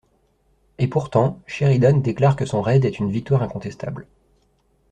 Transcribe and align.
Et 0.79 0.87
pourtant, 0.87 1.39
Sheridan 1.45 1.95
déclare 1.97 2.35
que 2.35 2.47
son 2.47 2.63
raid 2.63 2.85
est 2.85 2.97
une 2.97 3.11
victoire 3.11 3.43
incontestable. 3.43 4.07